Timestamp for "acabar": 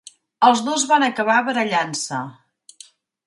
1.07-1.37